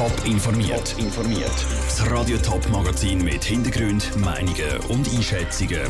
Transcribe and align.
Top 0.00 0.24
informiert. 0.24 0.96
informiert. 0.96 1.66
Das 1.84 2.10
Radio 2.10 2.38
Top 2.38 2.66
Magazin 2.70 3.22
mit 3.22 3.44
Hintergrund, 3.44 4.16
Meinungen 4.16 4.78
und 4.88 5.06
Einschätzungen 5.14 5.82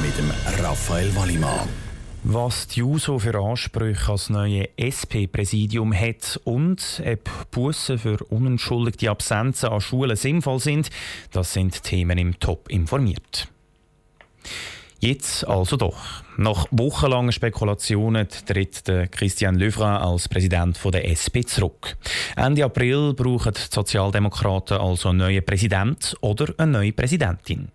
mit 0.00 0.16
dem 0.16 0.30
Raphael 0.62 1.12
Wallimann. 1.16 1.68
Was 2.22 2.68
die 2.68 2.78
JUSO 2.78 3.18
für 3.18 3.36
Ansprüche 3.36 4.12
als 4.12 4.30
neue 4.30 4.68
SP-Präsidium 4.76 5.92
hat 5.92 6.40
und 6.44 7.02
ob 7.04 7.50
Bussen 7.50 7.98
für 7.98 8.18
unentschuldigte 8.28 9.10
Absenzen 9.10 9.70
an 9.70 9.80
Schulen 9.80 10.14
sinnvoll 10.14 10.60
sind, 10.60 10.90
das 11.32 11.52
sind 11.52 11.82
Themen 11.82 12.16
im 12.16 12.38
Top 12.38 12.68
informiert. 12.68 13.48
Jetzt 15.00 15.46
also 15.46 15.76
doch. 15.76 15.96
Nach 16.36 16.66
wochenlangen 16.72 17.30
Spekulationen 17.30 18.26
tritt 18.28 18.82
Christian 19.12 19.54
Löwra 19.54 19.98
als 19.98 20.28
Präsident 20.28 20.78
der 20.92 21.08
SP 21.08 21.46
zurück. 21.46 21.96
Ende 22.34 22.64
April 22.64 23.14
brauchen 23.14 23.52
die 23.52 23.60
Sozialdemokraten 23.72 24.78
also 24.78 25.10
einen 25.10 25.18
neuen 25.18 25.44
Präsident 25.44 26.16
oder 26.20 26.52
eine 26.58 26.72
neue 26.72 26.92
Präsidentin. 26.92 27.68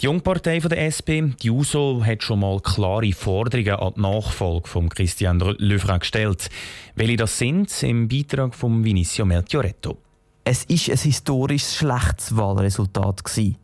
Die 0.00 0.06
Jungpartei 0.06 0.58
der 0.58 0.86
SP, 0.88 1.36
die 1.42 1.50
USO, 1.50 2.02
hat 2.04 2.22
schon 2.22 2.40
mal 2.40 2.60
klare 2.60 3.12
Forderungen 3.12 3.74
an 3.74 3.92
die 3.96 4.00
Nachfolge 4.00 4.68
von 4.68 4.88
Christian 4.88 5.40
Löwra 5.40 5.98
gestellt. 5.98 6.48
Welche 6.94 7.16
das 7.16 7.38
sind, 7.38 7.82
im 7.82 8.08
Beitrag 8.08 8.54
von 8.54 8.82
Vinicio 8.82 9.26
Melchioretto. 9.26 9.98
Es 10.44 10.64
ist 10.64 10.90
ein 10.90 10.98
historisch 10.98 11.76
schlechtes 11.76 12.36
Wahlresultat 12.36 13.22
gewesen. 13.22 13.56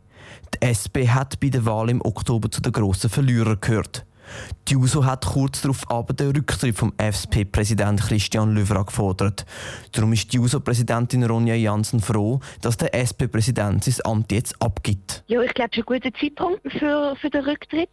Die 0.53 0.67
SP 0.67 1.09
hat 1.09 1.39
bei 1.39 1.49
der 1.49 1.65
Wahl 1.65 1.89
im 1.89 2.01
Oktober 2.01 2.51
zu 2.51 2.61
den 2.61 2.71
grossen 2.71 3.09
Verlierern 3.09 3.57
gehört. 3.59 4.05
Die 4.67 4.73
JUSO 4.73 5.05
hat 5.05 5.25
kurz 5.25 5.61
darauf 5.61 5.89
aber 5.89 6.13
den 6.13 6.31
Rücktritt 6.31 6.77
vom 6.77 6.93
FSP-Präsident 6.97 8.01
Christian 8.01 8.53
Löwra 8.53 8.83
gefordert. 8.83 9.45
Darum 9.91 10.13
ist 10.13 10.31
die 10.31 10.37
JUSO-Präsidentin 10.37 11.23
Ronja 11.23 11.55
Jansen 11.55 11.99
froh, 11.99 12.39
dass 12.61 12.77
der 12.77 12.93
SP-Präsident 12.95 13.83
sein 13.83 14.05
Amt 14.05 14.31
jetzt 14.31 14.61
abgibt. 14.61 15.23
Ja, 15.27 15.41
ich 15.41 15.53
glaube, 15.53 15.71
es 15.71 15.77
ist 15.77 15.87
ein 15.87 15.93
guter 15.93 16.13
Zeitpunkt 16.13 16.61
für, 16.71 17.15
für 17.19 17.29
den 17.29 17.43
Rücktritt. 17.43 17.89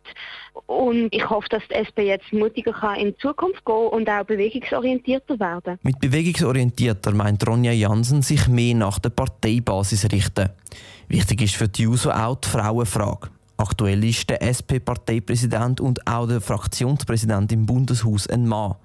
Und 0.66 1.14
ich 1.14 1.28
hoffe, 1.28 1.48
dass 1.50 1.62
die 1.70 1.74
SP 1.74 2.06
jetzt 2.06 2.32
mutiger 2.32 2.72
kann 2.72 2.96
in 2.96 3.16
Zukunft 3.18 3.64
gehen 3.64 3.88
und 3.88 4.08
auch 4.08 4.24
bewegungsorientierter 4.24 5.38
werden. 5.38 5.78
Mit 5.82 6.00
bewegungsorientierter 6.00 7.12
meint 7.12 7.46
Ronja 7.46 7.72
Jansen 7.72 8.22
sich 8.22 8.48
mehr 8.48 8.74
nach 8.74 8.98
der 8.98 9.10
Parteibasis 9.10 10.10
richten. 10.10 10.50
Wichtig 11.08 11.42
ist 11.42 11.56
für 11.56 11.68
die 11.68 11.82
JUSO 11.82 12.10
auch 12.10 12.36
die 12.36 12.48
Frauenfrage. 12.48 13.30
Aktuell 13.60 14.04
ist 14.04 14.30
der 14.30 14.40
SP-Parteipräsident 14.40 15.80
und 15.80 16.06
auch 16.06 16.28
der 16.28 16.40
Fraktionspräsident 16.40 17.50
im 17.50 17.66
Bundeshaus 17.66 18.28
ein 18.28 18.46
Mann. 18.46 18.76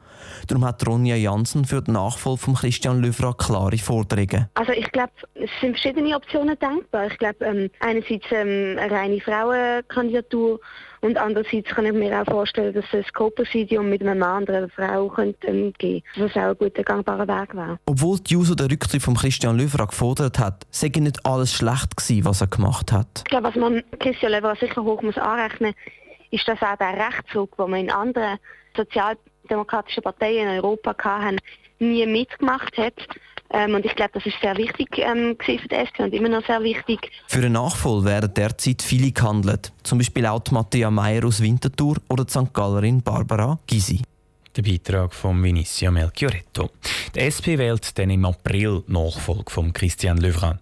Darum 0.47 0.65
hat 0.65 0.85
Ronja 0.87 1.15
Jansen 1.15 1.65
für 1.65 1.83
die 1.83 1.91
Nachfolge 1.91 2.39
von 2.39 2.55
Christian 2.55 2.99
Löwra 2.99 3.33
klare 3.33 3.77
Forderungen. 3.77 4.49
Also 4.55 4.71
ich 4.71 4.91
glaube, 4.91 5.11
es 5.35 5.49
sind 5.61 5.79
verschiedene 5.79 6.15
Optionen 6.15 6.57
denkbar. 6.57 7.05
Ich 7.05 7.17
glaube, 7.19 7.45
ähm, 7.45 7.69
einerseits 7.81 8.25
ähm, 8.31 8.77
eine 8.79 8.91
reine 8.91 9.21
Frauenkandidatur 9.21 10.59
und 11.03 11.17
andererseits 11.17 11.69
kann 11.69 11.85
ich 11.85 11.91
mir 11.91 12.21
auch 12.21 12.25
vorstellen, 12.25 12.73
dass 12.73 12.85
es 12.93 13.05
ein 13.05 13.13
Co-Präsidium 13.13 13.89
mit 13.89 14.01
einem 14.01 14.19
Mann 14.19 14.43
oder 14.43 14.59
einer 14.59 14.69
Frau 14.69 15.09
könnte, 15.09 15.47
ähm, 15.47 15.73
geben 15.77 16.01
könnte, 16.13 16.33
was 16.33 16.41
auch 16.41 16.49
ein 16.51 16.57
guter 16.57 16.83
gangbarer 16.83 17.27
Weg 17.27 17.53
wäre. 17.53 17.77
Obwohl 17.85 18.19
die 18.19 18.33
Juso 18.33 18.55
den 18.55 18.67
Rücktritt 18.67 19.01
von 19.01 19.15
Christian 19.15 19.57
Löwra 19.57 19.83
gefordert 19.83 20.39
hat, 20.39 20.65
sei 20.71 20.91
nicht 20.95 21.25
alles 21.25 21.53
schlecht 21.53 21.97
gewesen, 21.97 22.23
was 22.23 22.39
er 22.39 22.47
gemacht 22.47 22.93
hat. 22.93 23.07
Ich 23.17 23.23
glaube, 23.25 23.49
was 23.49 23.55
man 23.55 23.83
Christian 23.99 24.31
Löwra 24.31 24.55
sicher 24.55 24.81
hoch 24.81 25.01
muss 25.01 25.17
anrechnen 25.17 25.73
muss, 25.75 26.39
ist, 26.39 26.47
dass 26.47 26.61
auch 26.61 26.77
der 26.77 26.93
Rechtszug, 26.93 27.57
den 27.57 27.69
man 27.69 27.81
in 27.81 27.91
anderen 27.91 28.39
sozialdemokratischen 28.77 30.03
Parteien 30.03 30.47
in 30.47 30.55
Europa 30.55 30.95
hatten, 31.03 31.37
nie 31.79 32.05
mitgemacht 32.05 32.77
hat. 32.77 32.93
Ähm, 33.53 33.75
und 33.75 33.85
ich 33.85 33.95
glaube, 33.95 34.11
das 34.13 34.25
ist 34.25 34.35
sehr 34.41 34.57
wichtig 34.57 34.97
ähm, 34.97 35.37
für 35.39 35.55
die 35.55 35.75
SP 35.77 36.01
und 36.01 36.13
immer 36.13 36.29
noch 36.29 36.45
sehr 36.45 36.61
wichtig. 36.63 37.11
Für 37.27 37.41
den 37.41 37.53
Nachfolger 37.53 38.05
werden 38.05 38.33
derzeit 38.33 38.81
viele 38.81 39.11
gehandelt. 39.11 39.71
Zum 39.83 39.99
Beispiel 39.99 40.25
auch 40.25 40.41
Matthäa 40.49 40.89
Meyer 40.89 41.23
aus 41.25 41.39
Winterthur 41.39 41.97
oder 42.09 42.25
die 42.25 42.31
St. 42.31 42.51
Gallerin 42.51 43.03
Barbara 43.03 43.59
Gysi. 43.67 44.01
Der 44.55 44.63
Beitrag 44.63 45.13
von 45.13 45.41
Vinicio 45.43 45.91
Melchioretto. 45.91 46.71
Die 47.15 47.19
SP 47.21 47.57
wählt 47.57 47.97
dann 47.97 48.09
im 48.09 48.25
April 48.25 48.83
Nachfolge 48.87 49.49
von 49.49 49.71
Christian 49.71 50.17
Löwran. 50.17 50.59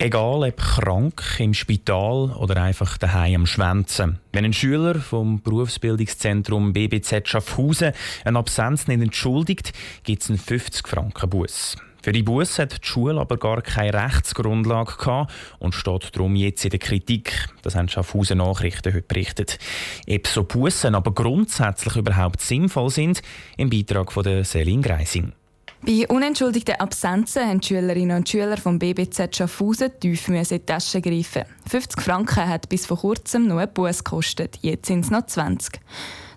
Egal 0.00 0.44
ob 0.44 0.56
krank, 0.58 1.24
im 1.40 1.54
Spital 1.54 2.30
oder 2.30 2.62
einfach 2.62 2.98
daheim 2.98 3.34
am 3.34 3.46
Schwänzen. 3.46 4.20
Wenn 4.32 4.44
ein 4.44 4.52
Schüler 4.52 4.94
vom 4.94 5.42
Berufsbildungszentrum 5.42 6.72
BBZ 6.72 7.26
Schaffhausen 7.26 7.90
eine 8.24 8.38
Absenz 8.38 8.86
nicht 8.86 9.02
entschuldigt, 9.02 9.72
gibt 10.04 10.22
es 10.22 10.28
einen 10.28 10.38
50 10.38 10.86
Franken 10.86 11.28
Bus. 11.28 11.74
Für 12.00 12.12
die 12.12 12.22
Bus 12.22 12.60
hat 12.60 12.84
die 12.84 12.86
Schule 12.86 13.20
aber 13.20 13.38
gar 13.38 13.60
keine 13.60 13.92
Rechtsgrundlage 13.92 14.98
gehabt 14.98 15.32
und 15.58 15.74
steht 15.74 16.14
darum 16.14 16.36
jetzt 16.36 16.64
in 16.64 16.70
der 16.70 16.78
Kritik. 16.78 17.48
Das 17.62 17.74
haben 17.74 17.88
Schaffhausen 17.88 18.38
Nachrichten 18.38 18.94
heute 18.94 19.02
berichtet. 19.02 19.58
Ob 20.08 20.28
so 20.28 20.44
Bussen 20.44 20.94
aber 20.94 21.12
grundsätzlich 21.12 21.96
überhaupt 21.96 22.40
sinnvoll 22.40 22.90
sind, 22.90 23.20
im 23.56 23.68
Beitrag 23.68 24.12
von 24.12 24.22
der 24.22 24.44
Selin 24.44 24.80
Greising. 24.80 25.32
Bei 25.80 26.06
unentschuldigten 26.08 26.74
Absenzen 26.74 27.46
haben 27.46 27.60
die 27.60 27.68
Schülerinnen 27.68 28.16
und 28.16 28.28
Schüler 28.28 28.56
vom 28.56 28.78
BBZ 28.80 29.36
Schaffhausen 29.36 29.92
tief 30.00 30.28
in 30.28 30.42
die 30.42 30.58
Tasche 30.58 31.00
greifen. 31.00 31.44
50 31.68 32.02
Franken 32.02 32.48
hat 32.48 32.68
bis 32.68 32.84
vor 32.84 32.98
kurzem 32.98 33.46
nur 33.46 33.60
ein 33.60 33.72
Bus 33.72 34.02
gekostet, 34.02 34.58
jetzt 34.62 34.86
sind 34.86 35.04
es 35.04 35.10
noch 35.10 35.26
20. 35.26 35.80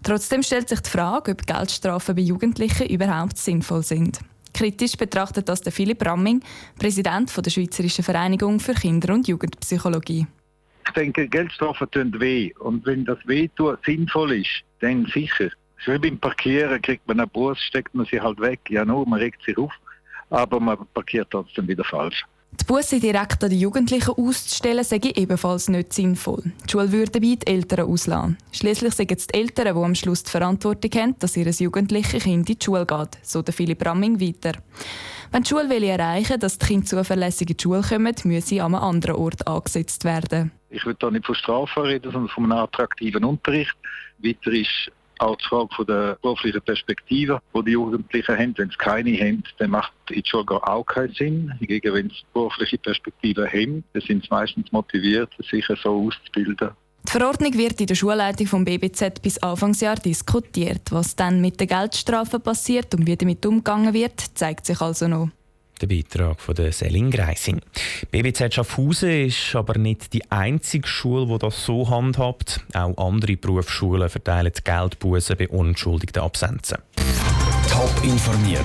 Trotzdem 0.04 0.44
stellt 0.44 0.70
sich 0.70 0.82
die 0.82 0.90
Frage, 0.90 1.32
ob 1.32 1.48
Geldstrafen 1.48 2.16
bei 2.16 2.22
Jugendlichen 2.22 2.88
überhaupt 2.88 3.38
sinnvoll 3.38 3.84
sind. 3.84 4.20
Kritisch 4.54 4.96
betrachtet 4.96 5.50
das 5.50 5.62
der 5.62 5.72
Philipp 5.72 6.06
Ramming, 6.06 6.42
Präsident 6.78 7.34
der 7.36 7.50
Schweizerischen 7.50 8.04
Vereinigung 8.04 8.60
für 8.60 8.74
Kinder- 8.74 9.14
und 9.14 9.28
Jugendpsychologie. 9.28 10.28
Ich 10.86 10.92
denke, 10.92 11.28
Geldstrafen 11.28 11.90
tun 11.90 12.20
weh. 12.20 12.52
Und 12.60 12.86
wenn 12.86 13.06
das 13.06 13.18
Wehtun 13.26 13.78
sinnvoll 13.86 14.34
ist, 14.34 14.64
dann 14.82 15.06
sicher. 15.06 15.50
Wie 15.86 15.98
beim 15.98 16.18
Parkieren 16.18 16.82
kriegt 16.82 17.08
man 17.08 17.20
einen 17.20 17.30
Bus, 17.30 17.60
steckt 17.60 17.94
man 17.96 18.06
sich 18.06 18.22
halt 18.22 18.40
weg. 18.40 18.60
Ja, 18.70 18.86
nur, 18.86 19.08
man 19.08 19.20
regt 19.20 19.44
sich 19.44 19.58
auf, 19.58 19.72
aber 20.30 20.60
man 20.60 20.78
parkiert 20.94 21.30
trotzdem 21.32 21.68
wieder 21.68 21.84
falsch. 21.84 22.24
Die 22.60 22.66
Busse 22.66 23.00
direkt 23.00 23.44
an 23.44 23.50
die 23.50 23.60
Jugendlichen 23.60 24.14
auszustellen, 24.14 24.84
sage 24.84 25.10
ich 25.10 25.18
ebenfalls 25.18 25.70
nicht 25.70 25.94
sinnvoll. 25.94 26.52
Die 26.66 26.72
Schule 26.72 26.92
würde 26.92 27.12
dabei 27.12 27.36
die 27.36 27.48
Eltern 27.48 27.90
auslassen. 27.90 28.38
Schließlich 28.52 28.94
sind 28.94 29.12
es 29.12 29.28
die 29.28 29.40
Eltern, 29.40 29.74
die 29.74 29.82
am 29.82 29.96
Schluss 29.96 30.24
die 30.24 30.32
Verantwortung 30.32 30.92
haben, 31.02 31.16
dass 31.20 31.38
ihr 31.38 31.50
jugendliches 31.50 32.24
Kind 32.24 32.50
in 32.50 32.56
die 32.58 32.64
Schule 32.64 32.86
geht, 32.86 33.18
so 33.22 33.42
der 33.42 33.54
Philipp 33.54 33.86
Ramming 33.86 34.20
weiter. 34.20 34.60
Wenn 35.32 35.44
die 35.44 35.50
Schule 35.50 35.70
will 35.70 35.84
erreichen 35.86 36.42
dass 36.42 36.58
die 36.58 36.66
Kinder 36.66 36.86
zuverlässig 36.86 37.50
in 37.50 37.58
die 37.58 37.64
Schule 37.64 37.82
kommen, 37.82 38.14
müssen 38.26 38.42
sie 38.42 38.60
an 38.60 38.76
einem 38.76 38.84
anderen 38.84 39.16
Ort 39.16 39.48
angesetzt 39.48 40.04
werden. 40.04 40.52
Ich 40.70 40.86
will 40.86 40.96
hier 41.00 41.12
nicht 41.12 41.26
von 41.26 41.36
Strafen 41.36 41.84
reden, 41.84 42.12
sondern 42.12 42.30
von 42.30 42.52
einem 42.52 42.64
attraktiven 42.64 43.24
Unterricht. 43.24 43.76
Weiter 44.20 44.52
ist 44.52 44.92
die 45.22 45.44
Frage 45.48 45.70
von 45.76 45.86
der 45.86 46.18
beruflichen 46.22 46.62
Perspektive, 46.62 47.42
die 47.56 47.64
die 47.64 47.72
Jugendlichen 47.72 48.38
haben. 48.38 48.58
Wenn 48.58 48.70
sie 48.70 48.78
keine 48.78 49.12
haben, 49.18 49.44
dann 49.58 49.72
macht 49.72 49.94
die 50.10 50.24
Schule 50.26 50.68
auch 50.68 50.84
keinen 50.84 51.14
Sinn. 51.14 51.54
Hingegen, 51.60 51.94
wenn 51.94 52.10
sie 52.10 52.24
berufliche 52.34 52.78
Perspektive 52.78 53.48
haben, 53.48 53.84
dann 53.94 54.02
sind 54.02 54.24
sie 54.24 54.30
meistens 54.30 54.72
motiviert, 54.72 55.32
sich 55.50 55.66
so 55.82 56.08
auszubilden. 56.08 56.72
Die 57.08 57.12
Verordnung 57.12 57.54
wird 57.56 57.82
in 57.82 57.88
der 57.88 57.96
Schulleitung 57.96 58.46
vom 58.46 58.64
BBZ 58.64 59.22
bis 59.22 59.40
Anfangsjahr 59.40 59.96
diskutiert. 59.96 60.92
Was 60.92 61.16
dann 61.16 61.42
mit 61.42 61.60
den 61.60 61.68
Geldstrafen 61.68 62.42
passiert 62.42 62.94
und 62.94 63.08
wie 63.08 63.18
damit 63.18 63.46
umgegangen 63.46 63.94
wird, 63.94 64.20
zeigt 64.36 64.68
sich 64.68 64.80
also 64.82 65.08
noch. 65.08 65.30
Der 65.82 65.88
Beitrag 65.88 66.40
von 66.40 66.54
der 66.54 66.72
Selin 66.72 67.10
Greising. 67.10 67.60
BBZ 68.12 68.54
Schaffhausen 68.54 69.26
ist 69.26 69.56
aber 69.56 69.80
nicht 69.80 70.14
die 70.14 70.30
einzige 70.30 70.88
Schule, 70.88 71.26
die 71.26 71.40
das 71.40 71.66
so 71.66 71.90
handhabt. 71.90 72.62
Auch 72.74 72.96
andere 72.98 73.36
Berufsschulen 73.36 74.08
verteilen 74.08 74.54
Geldbußen 74.64 75.38
bei 75.38 75.48
unentschuldigten 75.50 76.22
Absenzen. 76.22 76.78
Top 77.68 77.92
informiert, 78.04 78.64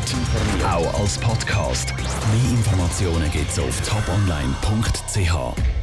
auch 0.63 1.01
als 1.01 1.17
Podcast. 1.17 1.95
Mehr 1.97 2.51
Informationen 2.51 3.31
gibt 3.31 3.51
es 3.51 3.59
auf 3.59 3.81
toponline.ch. 3.81 5.76